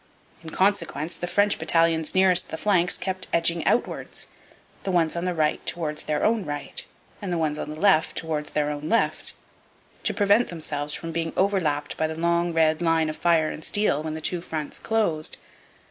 In 0.43 0.49
consequence, 0.49 1.15
the 1.15 1.27
French 1.27 1.59
battalions 1.59 2.15
nearest 2.15 2.49
the 2.49 2.57
flanks 2.57 2.97
kept 2.97 3.27
edging 3.31 3.63
outwards, 3.67 4.25
the 4.81 4.89
ones 4.89 5.15
on 5.15 5.25
the 5.25 5.33
right 5.35 5.63
towards 5.67 6.01
their 6.05 6.23
own 6.25 6.43
right 6.43 6.83
and 7.21 7.31
the 7.31 7.37
ones 7.37 7.59
on 7.59 7.69
the 7.69 7.79
left 7.79 8.17
towards 8.17 8.49
their 8.53 8.71
own 8.71 8.89
left, 8.89 9.33
to 10.01 10.11
prevent 10.11 10.49
themselves 10.49 10.95
from 10.95 11.11
being 11.11 11.33
overlapped 11.37 11.97
by 11.97 12.07
the 12.07 12.15
long 12.19 12.51
red 12.51 12.81
line 12.81 13.11
of 13.11 13.15
fire 13.15 13.51
and 13.51 13.63
steel 13.63 14.01
when 14.01 14.15
the 14.15 14.21
two 14.21 14.41
fronts 14.41 14.79
closed. 14.79 15.37